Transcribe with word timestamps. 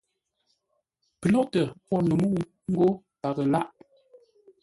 Pəlóghʼtə 1.19 1.61
pwor 1.87 2.01
no 2.07 2.13
mə́u 2.21 2.39
ńgó 2.71 2.87
paghʼə 3.21 3.43
lághʼ. 3.53 3.71